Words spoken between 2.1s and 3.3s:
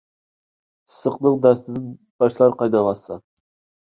باشلار قايناۋاتسا.